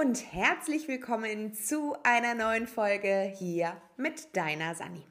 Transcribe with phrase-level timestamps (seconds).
[0.00, 5.04] und herzlich willkommen zu einer neuen Folge hier mit deiner Sani.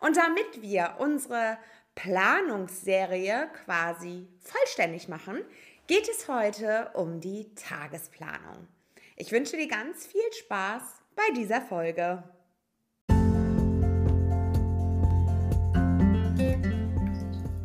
[0.00, 1.58] Und damit wir unsere
[1.94, 5.36] Planungsserie quasi vollständig machen,
[5.86, 8.66] geht es heute um die Tagesplanung.
[9.14, 10.82] Ich wünsche dir ganz viel Spaß
[11.14, 12.24] bei dieser Folge.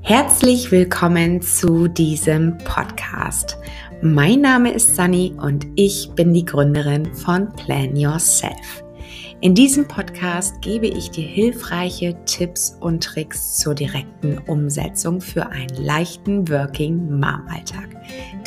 [0.04, 3.58] Herzlich willkommen zu diesem Podcast.
[4.04, 8.84] Mein Name ist Sunny und ich bin die Gründerin von Plan Yourself.
[9.42, 15.76] In diesem Podcast gebe ich dir hilfreiche Tipps und Tricks zur direkten Umsetzung für einen
[15.76, 17.90] leichten Working Mom Alltag.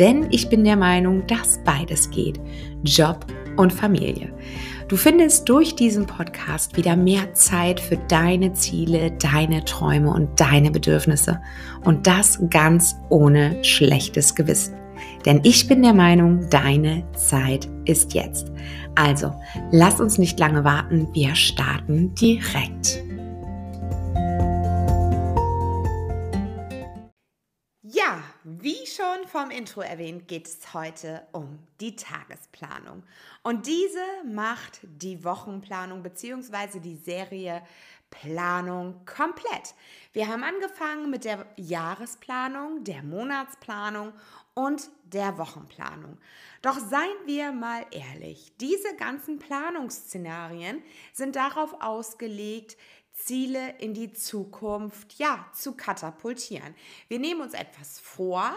[0.01, 2.41] Denn ich bin der Meinung, dass beides geht.
[2.83, 3.25] Job
[3.57, 4.33] und Familie.
[4.89, 10.73] Du findest durch diesen Podcast wieder mehr Zeit für deine Ziele, deine Träume und deine
[10.73, 11.41] Bedürfnisse.
[11.85, 14.84] Und das ganz ohne schlechtes Gewissen.
[15.25, 18.53] Denn ich bin der Meinung, deine Zeit ist jetzt.
[18.95, 19.33] Also,
[19.71, 23.03] lass uns nicht lange warten, wir starten direkt.
[27.83, 33.03] Ja, wie schon vom Intro erwähnt, geht es heute um die Tagesplanung.
[33.43, 36.81] Und diese macht die Wochenplanung bzw.
[36.81, 37.63] die Serie
[38.11, 39.75] Planung komplett.
[40.13, 44.13] Wir haben angefangen mit der Jahresplanung, der Monatsplanung
[44.55, 46.19] und der Wochenplanung.
[46.61, 52.77] Doch seien wir mal ehrlich, diese ganzen Planungsszenarien sind darauf ausgelegt,
[53.13, 56.75] Ziele in die Zukunft ja zu katapultieren.
[57.09, 58.55] Wir nehmen uns etwas vor,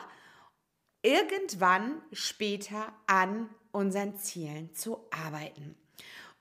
[1.03, 5.77] irgendwann später an unseren Zielen zu arbeiten.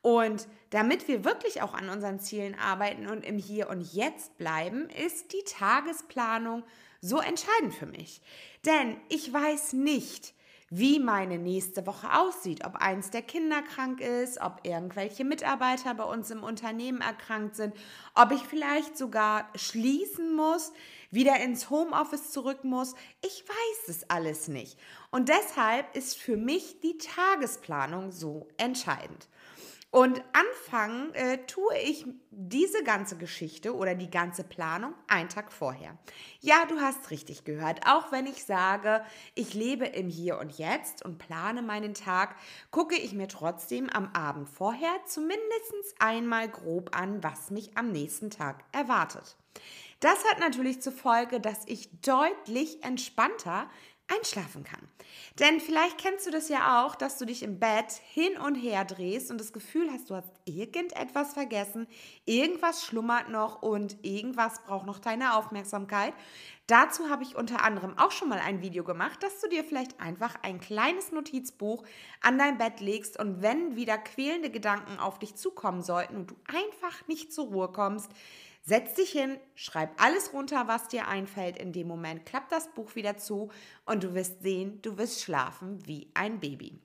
[0.00, 4.88] Und damit wir wirklich auch an unseren Zielen arbeiten und im Hier und Jetzt bleiben,
[4.88, 6.62] ist die Tagesplanung
[7.06, 8.20] so entscheidend für mich.
[8.64, 10.34] Denn ich weiß nicht,
[10.68, 16.02] wie meine nächste Woche aussieht, ob eins der Kinder krank ist, ob irgendwelche Mitarbeiter bei
[16.02, 17.72] uns im Unternehmen erkrankt sind,
[18.16, 20.72] ob ich vielleicht sogar schließen muss,
[21.12, 22.94] wieder ins Homeoffice zurück muss.
[23.24, 24.76] Ich weiß es alles nicht.
[25.12, 29.28] Und deshalb ist für mich die Tagesplanung so entscheidend.
[29.90, 35.96] Und anfangen äh, tue ich diese ganze Geschichte oder die ganze Planung einen Tag vorher.
[36.40, 37.86] Ja, du hast richtig gehört.
[37.86, 39.02] Auch wenn ich sage,
[39.34, 42.36] ich lebe im Hier und Jetzt und plane meinen Tag,
[42.70, 45.46] gucke ich mir trotzdem am Abend vorher zumindest
[45.98, 49.36] einmal grob an, was mich am nächsten Tag erwartet.
[50.00, 53.70] Das hat natürlich zur Folge, dass ich deutlich entspannter
[54.08, 54.88] einschlafen kann.
[55.38, 58.84] Denn vielleicht kennst du das ja auch, dass du dich im Bett hin und her
[58.84, 61.86] drehst und das Gefühl hast, du hast irgendetwas vergessen,
[62.24, 66.14] irgendwas schlummert noch und irgendwas braucht noch deine Aufmerksamkeit.
[66.66, 70.00] Dazu habe ich unter anderem auch schon mal ein Video gemacht, dass du dir vielleicht
[70.00, 71.84] einfach ein kleines Notizbuch
[72.22, 76.36] an dein Bett legst und wenn wieder quälende Gedanken auf dich zukommen sollten und du
[76.46, 78.10] einfach nicht zur Ruhe kommst,
[78.68, 82.96] Setz dich hin, schreib alles runter, was dir einfällt in dem Moment, klapp das Buch
[82.96, 83.52] wieder zu
[83.84, 86.76] und du wirst sehen, du wirst schlafen wie ein Baby.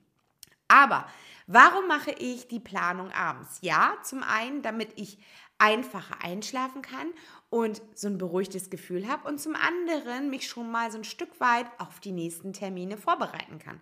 [0.72, 1.06] Aber
[1.46, 3.58] warum mache ich die Planung abends?
[3.60, 5.18] Ja, zum einen, damit ich
[5.58, 7.12] einfacher einschlafen kann
[7.50, 11.38] und so ein beruhigtes Gefühl habe und zum anderen mich schon mal so ein Stück
[11.40, 13.80] weit auf die nächsten Termine vorbereiten kann.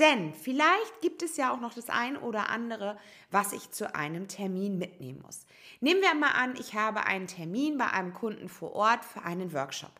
[0.00, 2.98] Denn vielleicht gibt es ja auch noch das ein oder andere,
[3.30, 5.46] was ich zu einem Termin mitnehmen muss.
[5.80, 9.52] Nehmen wir mal an, ich habe einen Termin bei einem Kunden vor Ort für einen
[9.52, 9.92] Workshop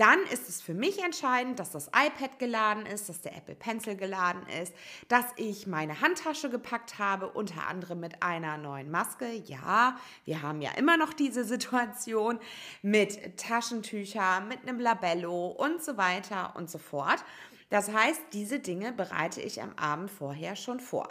[0.00, 3.96] dann ist es für mich entscheidend, dass das iPad geladen ist, dass der Apple Pencil
[3.96, 4.72] geladen ist,
[5.08, 9.30] dass ich meine Handtasche gepackt habe, unter anderem mit einer neuen Maske.
[9.30, 12.40] Ja, wir haben ja immer noch diese Situation
[12.80, 17.22] mit Taschentücher, mit einem Labello und so weiter und so fort.
[17.68, 21.08] Das heißt, diese Dinge bereite ich am Abend vorher schon vor.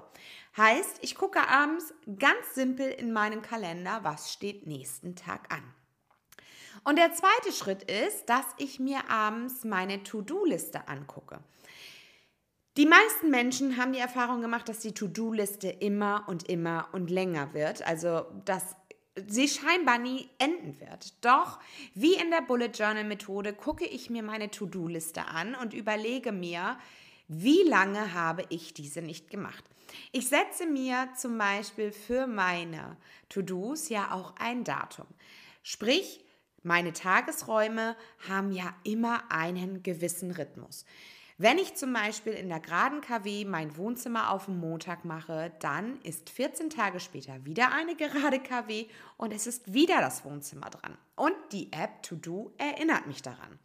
[0.57, 5.63] Heißt, ich gucke abends ganz simpel in meinem Kalender, was steht nächsten Tag an.
[6.83, 11.39] Und der zweite Schritt ist, dass ich mir abends meine To-Do-Liste angucke.
[12.77, 17.53] Die meisten Menschen haben die Erfahrung gemacht, dass die To-Do-Liste immer und immer und länger
[17.53, 17.85] wird.
[17.85, 18.75] Also, dass
[19.27, 21.13] sie scheinbar nie enden wird.
[21.25, 21.59] Doch,
[21.93, 26.77] wie in der Bullet Journal Methode, gucke ich mir meine To-Do-Liste an und überlege mir,
[27.27, 29.63] wie lange habe ich diese nicht gemacht.
[30.11, 32.97] Ich setze mir zum Beispiel für meine
[33.29, 35.07] To-Dos ja auch ein Datum.
[35.63, 36.23] Sprich,
[36.63, 37.95] meine Tagesräume
[38.27, 40.85] haben ja immer einen gewissen Rhythmus.
[41.41, 46.01] Wenn ich zum Beispiel in der geraden KW mein Wohnzimmer auf den Montag mache, dann
[46.01, 50.97] ist 14 Tage später wieder eine gerade KW und es ist wieder das Wohnzimmer dran.
[51.15, 53.57] Und die App To Do erinnert mich daran.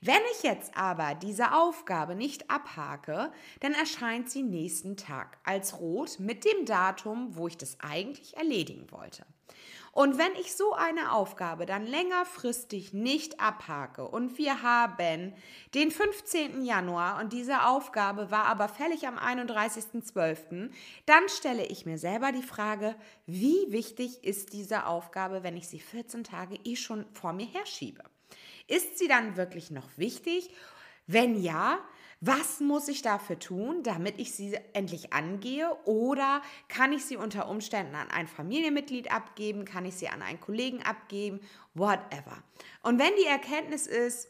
[0.00, 3.30] Wenn ich jetzt aber diese Aufgabe nicht abhake,
[3.60, 8.90] dann erscheint sie nächsten Tag als rot mit dem Datum, wo ich das eigentlich erledigen
[8.90, 9.24] wollte.
[9.92, 15.34] Und wenn ich so eine Aufgabe dann längerfristig nicht abhake und wir haben
[15.74, 16.64] den 15.
[16.64, 20.70] Januar und diese Aufgabe war aber fällig am 31.12.,
[21.04, 22.96] dann stelle ich mir selber die Frage,
[23.26, 28.02] wie wichtig ist diese Aufgabe, wenn ich sie 14 Tage eh schon vor mir herschiebe?
[28.68, 30.54] Ist sie dann wirklich noch wichtig?
[31.06, 31.78] Wenn ja,
[32.24, 35.76] was muss ich dafür tun, damit ich sie endlich angehe?
[35.86, 39.64] Oder kann ich sie unter Umständen an ein Familienmitglied abgeben?
[39.64, 41.40] Kann ich sie an einen Kollegen abgeben?
[41.74, 42.44] Whatever.
[42.84, 44.28] Und wenn die Erkenntnis ist,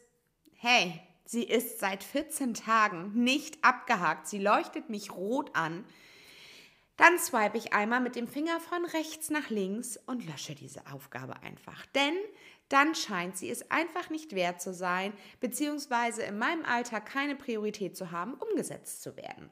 [0.55, 5.85] hey, sie ist seit 14 Tagen nicht abgehakt, sie leuchtet mich rot an,
[6.97, 11.35] dann swipe ich einmal mit dem Finger von rechts nach links und lösche diese Aufgabe
[11.43, 11.85] einfach.
[11.87, 12.15] Denn
[12.73, 17.95] dann scheint sie es einfach nicht wert zu sein, beziehungsweise in meinem Alltag keine Priorität
[17.95, 19.51] zu haben, umgesetzt zu werden.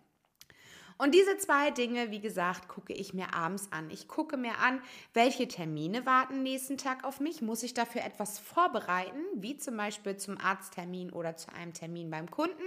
[0.97, 3.89] Und diese zwei Dinge, wie gesagt, gucke ich mir abends an.
[3.89, 4.81] Ich gucke mir an,
[5.13, 7.41] welche Termine warten nächsten Tag auf mich.
[7.41, 12.29] Muss ich dafür etwas vorbereiten, wie zum Beispiel zum Arzttermin oder zu einem Termin beim
[12.29, 12.63] Kunden?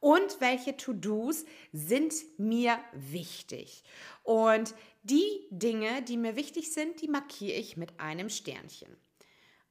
[0.00, 3.82] Und welche To-Dos sind mir wichtig?
[4.22, 8.96] Und die Dinge, die mir wichtig sind, die markiere ich mit einem Sternchen.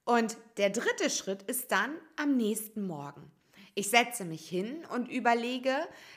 [0.07, 3.29] Und der dritte Schritt ist dann am nächsten Morgen.
[3.75, 5.75] Ich setze mich hin und überlege,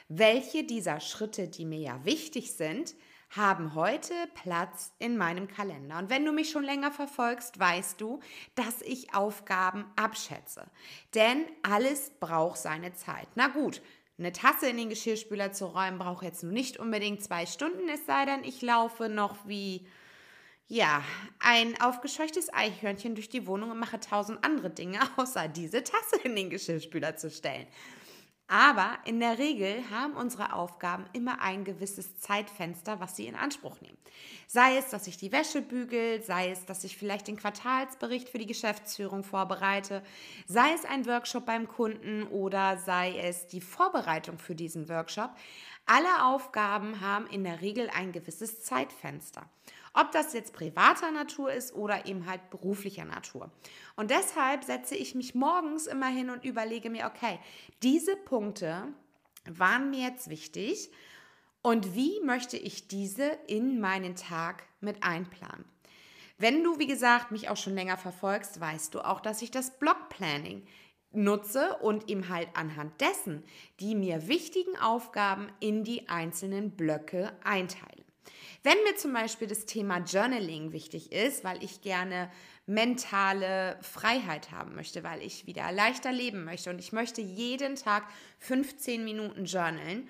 [0.08, 2.94] welche dieser Schritte, die mir ja wichtig sind,
[3.31, 5.98] haben heute Platz in meinem Kalender.
[5.98, 8.20] Und wenn du mich schon länger verfolgst, weißt du,
[8.54, 10.70] dass ich Aufgaben abschätze.
[11.16, 13.26] Denn alles braucht seine Zeit.
[13.34, 13.82] Na gut,
[14.20, 18.25] eine Tasse in den Geschirrspüler zu räumen braucht jetzt nicht unbedingt zwei Stunden, es sei
[18.25, 19.84] denn, ich laufe noch wie
[20.70, 21.02] ja,
[21.40, 26.37] ein aufgescheuchtes Eichhörnchen durch die Wohnung und mache tausend andere Dinge, außer diese Tasse in
[26.37, 27.67] den Geschirrspüler zu stellen.
[28.46, 33.81] Aber in der Regel haben unsere Aufgaben immer ein gewisses Zeitfenster, was sie in Anspruch
[33.81, 33.99] nehmen.
[34.46, 38.38] Sei es, dass ich die Wäsche bügel, sei es, dass ich vielleicht den Quartalsbericht für
[38.38, 40.02] die Geschäftsführung vorbereite,
[40.46, 45.31] sei es ein Workshop beim Kunden oder sei es die Vorbereitung für diesen Workshop.
[45.87, 49.49] Alle Aufgaben haben in der Regel ein gewisses Zeitfenster.
[49.92, 53.50] Ob das jetzt privater Natur ist oder eben halt beruflicher Natur.
[53.96, 57.40] Und deshalb setze ich mich morgens immer hin und überlege mir, okay,
[57.82, 58.88] diese Punkte
[59.46, 60.90] waren mir jetzt wichtig
[61.62, 65.64] und wie möchte ich diese in meinen Tag mit einplanen?
[66.38, 69.78] Wenn du, wie gesagt, mich auch schon länger verfolgst, weißt du auch, dass ich das
[69.78, 70.66] Blockplanning
[71.12, 73.44] nutze und ihm halt anhand dessen
[73.81, 78.00] die mir wichtigen Aufgaben in die einzelnen Blöcke einteile.
[78.62, 82.31] Wenn mir zum Beispiel das Thema Journaling wichtig ist, weil ich gerne
[82.67, 88.05] mentale Freiheit haben möchte, weil ich wieder leichter leben möchte und ich möchte jeden Tag
[88.40, 90.08] 15 Minuten journalen,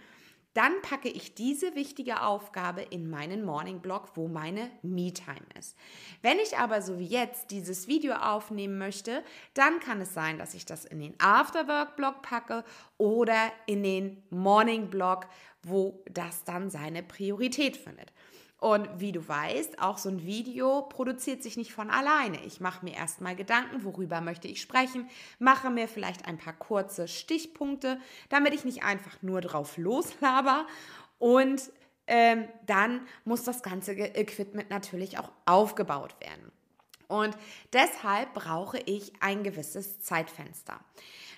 [0.54, 5.76] dann packe ich diese wichtige Aufgabe in meinen Morning Blog, wo meine Me-Time ist.
[6.22, 9.22] Wenn ich aber so wie jetzt dieses Video aufnehmen möchte,
[9.54, 12.64] dann kann es sein, dass ich das in den Afterwork Blog packe
[12.98, 15.26] oder in den Morning Blog,
[15.62, 18.12] wo das dann seine Priorität findet.
[18.60, 22.44] Und wie du weißt, auch so ein Video produziert sich nicht von alleine.
[22.44, 25.08] Ich mache mir erstmal Gedanken, worüber möchte ich sprechen,
[25.38, 27.98] mache mir vielleicht ein paar kurze Stichpunkte,
[28.28, 30.66] damit ich nicht einfach nur drauf loslaber.
[31.18, 31.72] Und
[32.06, 36.52] ähm, dann muss das ganze Equipment natürlich auch aufgebaut werden.
[37.08, 37.36] Und
[37.72, 40.78] deshalb brauche ich ein gewisses Zeitfenster.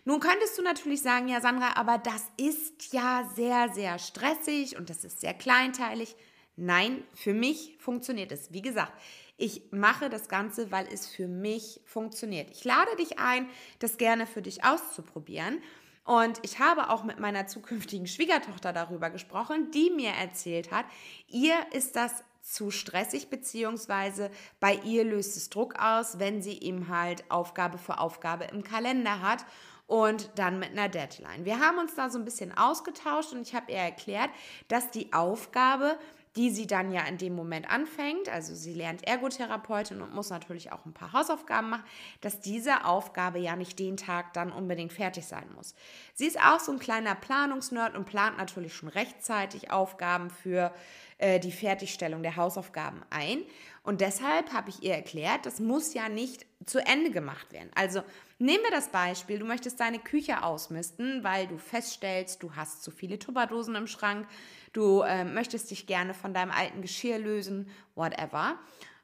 [0.04, 4.90] Nun könntest du natürlich sagen, ja Sandra, aber das ist ja sehr, sehr stressig und
[4.90, 6.16] das ist sehr kleinteilig.
[6.56, 8.52] Nein, für mich funktioniert es.
[8.52, 8.92] Wie gesagt,
[9.36, 12.50] ich mache das Ganze, weil es für mich funktioniert.
[12.50, 15.62] Ich lade dich ein, das gerne für dich auszuprobieren.
[16.04, 20.84] Und ich habe auch mit meiner zukünftigen Schwiegertochter darüber gesprochen, die mir erzählt hat,
[21.28, 26.88] ihr ist das zu stressig, beziehungsweise bei ihr löst es Druck aus, wenn sie eben
[26.88, 29.44] halt Aufgabe für Aufgabe im Kalender hat
[29.86, 31.44] und dann mit einer Deadline.
[31.44, 34.30] Wir haben uns da so ein bisschen ausgetauscht und ich habe ihr erklärt,
[34.66, 35.98] dass die Aufgabe
[36.36, 40.72] die sie dann ja in dem Moment anfängt, also sie lernt Ergotherapeutin und muss natürlich
[40.72, 41.84] auch ein paar Hausaufgaben machen,
[42.22, 45.74] dass diese Aufgabe ja nicht den Tag dann unbedingt fertig sein muss.
[46.14, 50.72] Sie ist auch so ein kleiner Planungsnerd und plant natürlich schon rechtzeitig Aufgaben für
[51.18, 53.42] äh, die Fertigstellung der Hausaufgaben ein.
[53.82, 57.70] Und deshalb habe ich ihr erklärt, das muss ja nicht zu Ende gemacht werden.
[57.74, 58.02] Also
[58.38, 62.92] nehmen wir das Beispiel, du möchtest deine Küche ausmisten, weil du feststellst, du hast zu
[62.92, 64.28] viele Tupperdosen im Schrank
[64.72, 68.58] du äh, möchtest dich gerne von deinem alten Geschirr lösen, whatever.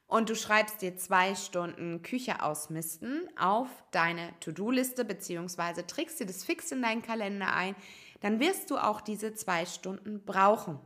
[0.07, 6.45] und du schreibst dir zwei Stunden Küche ausmisten auf deine To-Do-Liste beziehungsweise trägst dir das
[6.45, 7.77] fix in deinen Kalender ein,
[8.21, 10.79] dann wirst du auch diese zwei Stunden brauchen.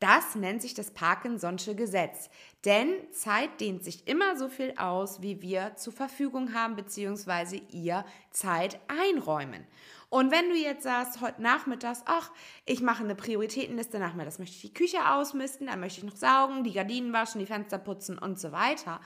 [0.00, 2.28] Das nennt sich das Parkinson'sche Gesetz.
[2.64, 8.04] Denn Zeit dehnt sich immer so viel aus, wie wir zur Verfügung haben, beziehungsweise ihr
[8.30, 9.66] Zeit einräumen.
[10.10, 12.30] Und wenn du jetzt sagst, heute Nachmittags, ach,
[12.66, 16.64] ich mache eine Prioritätenliste nachmittags, möchte ich die Küche ausmisten, dann möchte ich noch saugen,
[16.64, 19.00] die Gardinen waschen, die Fenster putzen und so weiter.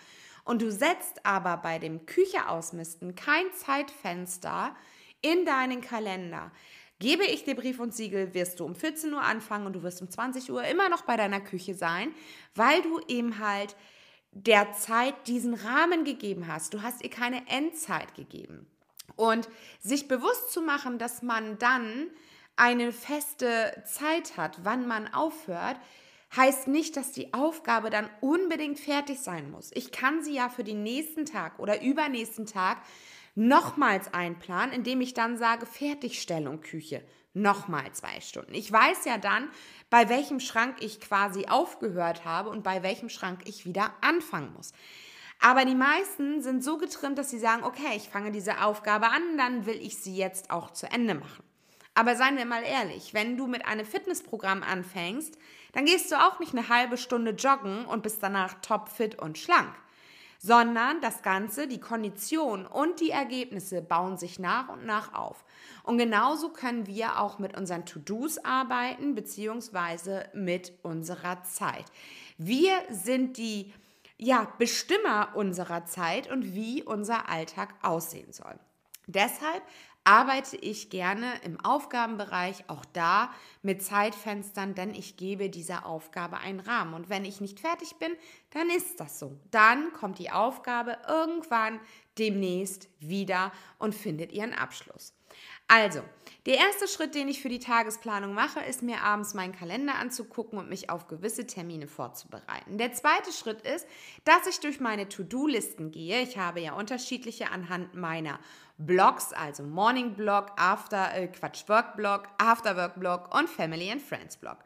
[0.45, 4.75] Und du setzt aber bei dem Küche ausmisten kein Zeitfenster
[5.21, 6.53] in deinen Kalender,
[7.01, 10.03] Gebe ich dir Brief und Siegel, wirst du um 14 Uhr anfangen und du wirst
[10.03, 12.13] um 20 Uhr immer noch bei deiner Küche sein,
[12.55, 13.77] weil du eben halt
[14.33, 16.75] der Zeit diesen Rahmen gegeben hast.
[16.75, 18.67] Du hast ihr keine Endzeit gegeben.
[19.17, 19.49] Und
[19.81, 22.09] sich bewusst zu machen, dass man dann
[22.57, 25.77] eine feste Zeit hat, wann man aufhört,
[26.37, 29.71] heißt nicht, dass die Aufgabe dann unbedingt fertig sein muss.
[29.75, 32.79] Ich kann sie ja für den nächsten Tag oder übernächsten Tag
[33.39, 37.05] nochmals einplanen, indem ich dann sage Fertigstellung Küche.
[37.35, 38.53] Nochmal zwei Stunden.
[38.53, 39.49] Ich weiß ja dann,
[39.91, 44.73] bei welchem Schrank ich quasi aufgehört habe und bei welchem Schrank ich wieder anfangen muss.
[45.41, 49.23] Aber die meisten sind so getrimmt, dass sie sagen, okay, ich fange diese Aufgabe an,
[49.37, 51.45] dann will ich sie jetzt auch zu Ende machen.
[51.95, 55.39] Aber seien wir mal ehrlich, wenn du mit einem Fitnessprogramm anfängst,
[55.73, 59.73] dann gehst du auch nicht eine halbe Stunde joggen und bist danach topfit und schlank
[60.39, 65.45] sondern das Ganze, die Kondition und die Ergebnisse bauen sich nach und nach auf.
[65.83, 71.87] Und genauso können wir auch mit unseren To-Dos arbeiten, beziehungsweise mit unserer Zeit.
[72.39, 73.73] Wir sind die
[74.17, 78.59] ja, Bestimmer unserer Zeit und wie unser Alltag aussehen soll.
[79.07, 79.63] Deshalb
[80.09, 86.61] arbeite ich gerne im Aufgabenbereich, auch da mit Zeitfenstern, denn ich gebe dieser Aufgabe einen
[86.61, 86.95] Rahmen.
[86.95, 88.13] Und wenn ich nicht fertig bin,
[88.53, 89.39] dann ist das so.
[89.51, 91.79] Dann kommt die Aufgabe irgendwann
[92.19, 95.15] demnächst wieder und findet ihren Abschluss.
[95.69, 96.01] Also,
[96.47, 100.59] der erste Schritt, den ich für die Tagesplanung mache, ist mir abends meinen Kalender anzugucken
[100.59, 102.79] und mich auf gewisse Termine vorzubereiten.
[102.79, 103.87] Der zweite Schritt ist,
[104.25, 106.23] dass ich durch meine To-Do-Listen gehe.
[106.23, 108.39] Ich habe ja unterschiedliche anhand meiner
[108.79, 114.01] Blogs, also Morning Blog, After, äh, Quatsch, Work Blog, After Work Blog und Family and
[114.01, 114.57] Friends Blog.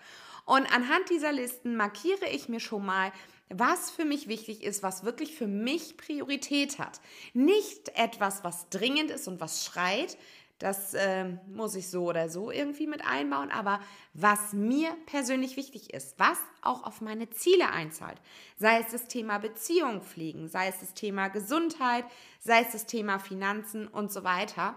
[0.45, 3.13] Und anhand dieser Listen markiere ich mir schon mal,
[3.55, 7.01] was für mich wichtig ist, was wirklich für mich Priorität hat.
[7.35, 10.17] Nicht etwas, was dringend ist und was schreit,
[10.63, 13.51] das äh, muss ich so oder so irgendwie mit einbauen.
[13.51, 13.81] Aber
[14.15, 18.21] was mir persönlich wichtig ist, was auch auf meine Ziele einzahlt,
[18.59, 22.05] sei es das Thema Beziehung pflegen, sei es das Thema Gesundheit,
[22.39, 24.77] sei es das Thema Finanzen und so weiter.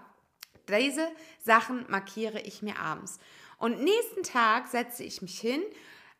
[0.67, 1.07] Diese
[1.43, 3.19] Sachen markiere ich mir abends.
[3.59, 5.61] Und nächsten Tag setze ich mich hin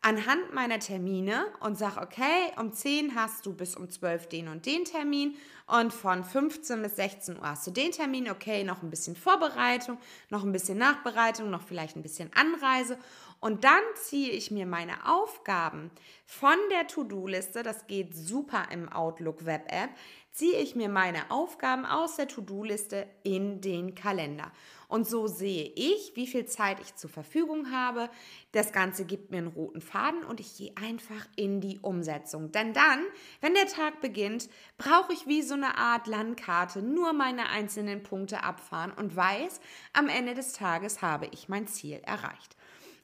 [0.06, 4.64] anhand meiner Termine und sage, okay, um 10 hast du bis um 12 den und
[4.64, 5.34] den Termin
[5.66, 9.98] und von 15 bis 16 Uhr hast du den Termin, okay, noch ein bisschen Vorbereitung,
[10.30, 12.98] noch ein bisschen Nachbereitung, noch vielleicht ein bisschen Anreise.
[13.40, 15.90] Und dann ziehe ich mir meine Aufgaben
[16.24, 19.90] von der To-Do-Liste, das geht super im Outlook Web App,
[20.36, 24.52] ziehe ich mir meine Aufgaben aus der To-Do-Liste in den Kalender.
[24.86, 28.10] Und so sehe ich, wie viel Zeit ich zur Verfügung habe.
[28.52, 32.52] Das Ganze gibt mir einen roten Faden und ich gehe einfach in die Umsetzung.
[32.52, 33.02] Denn dann,
[33.40, 38.44] wenn der Tag beginnt, brauche ich wie so eine Art Landkarte nur meine einzelnen Punkte
[38.44, 39.58] abfahren und weiß,
[39.94, 42.56] am Ende des Tages habe ich mein Ziel erreicht.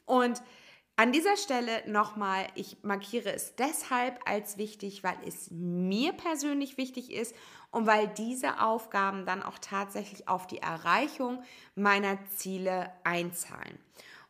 [0.05, 0.43] Und
[1.03, 7.13] an dieser Stelle nochmal, ich markiere es deshalb als wichtig, weil es mir persönlich wichtig
[7.13, 7.35] ist
[7.73, 11.43] und weil diese Aufgaben dann auch tatsächlich auf die Erreichung
[11.75, 13.81] meiner Ziele einzahlen.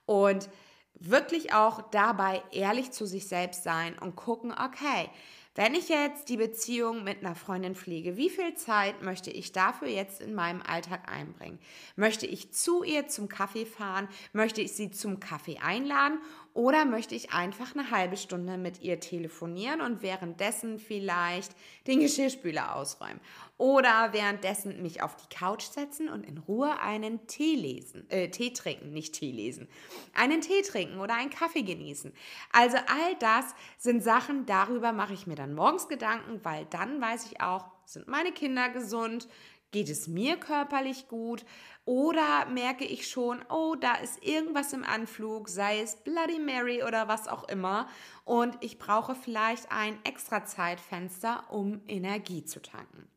[0.06, 0.48] Und
[0.94, 5.10] wirklich auch dabei ehrlich zu sich selbst sein und gucken, okay,
[5.54, 9.88] wenn ich jetzt die Beziehung mit einer Freundin pflege, wie viel Zeit möchte ich dafür
[9.88, 11.58] jetzt in meinem Alltag einbringen?
[11.94, 14.08] Möchte ich zu ihr zum Kaffee fahren?
[14.32, 16.20] Möchte ich sie zum Kaffee einladen?
[16.54, 21.52] Oder möchte ich einfach eine halbe Stunde mit ihr telefonieren und währenddessen vielleicht
[21.86, 23.20] den Geschirrspüler ausräumen?
[23.56, 28.52] Oder währenddessen mich auf die Couch setzen und in Ruhe einen Tee lesen, äh, Tee
[28.52, 29.68] trinken, nicht Tee lesen,
[30.14, 32.12] einen Tee trinken oder einen Kaffee genießen.
[32.52, 37.26] Also all das sind Sachen, darüber mache ich mir dann morgens Gedanken, weil dann weiß
[37.30, 39.28] ich auch, sind meine Kinder gesund,
[39.72, 41.44] Geht es mir körperlich gut?
[41.86, 47.08] Oder merke ich schon, oh, da ist irgendwas im Anflug, sei es Bloody Mary oder
[47.08, 47.88] was auch immer.
[48.24, 53.08] Und ich brauche vielleicht ein extra Zeitfenster, um Energie zu tanken.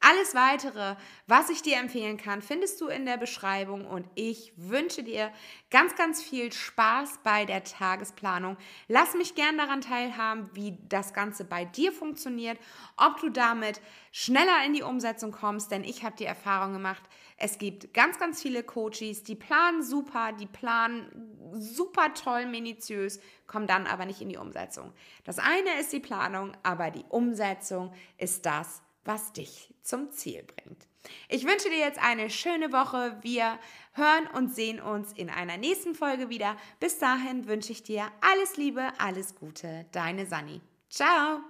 [0.00, 5.02] Alles weitere, was ich dir empfehlen kann, findest du in der Beschreibung und ich wünsche
[5.02, 5.32] dir
[5.70, 8.56] ganz, ganz viel Spaß bei der Tagesplanung.
[8.88, 12.58] Lass mich gern daran teilhaben, wie das Ganze bei dir funktioniert,
[12.96, 13.80] ob du damit
[14.12, 17.02] schneller in die Umsetzung kommst, denn ich habe die Erfahrung gemacht,
[17.38, 23.66] es gibt ganz, ganz viele Coaches, die planen super, die planen super toll, minutiös, kommen
[23.66, 24.92] dann aber nicht in die Umsetzung.
[25.24, 30.86] Das eine ist die Planung, aber die Umsetzung ist das, was dich zum Ziel bringt.
[31.28, 33.16] Ich wünsche dir jetzt eine schöne Woche.
[33.22, 33.58] Wir
[33.92, 36.56] hören und sehen uns in einer nächsten Folge wieder.
[36.80, 39.86] Bis dahin wünsche ich dir alles Liebe, alles Gute.
[39.92, 40.60] Deine Sani.
[40.90, 41.40] Ciao.